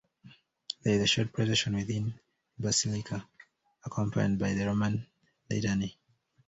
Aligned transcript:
There 0.83 0.95
is 0.95 1.01
a 1.01 1.05
short 1.05 1.31
procession 1.31 1.75
within 1.75 2.19
the 2.57 2.67
basilica, 2.69 3.23
accompanied 3.85 4.39
by 4.39 4.55
the 4.55 4.65
Roman 4.65 5.05
litany. 5.47 5.95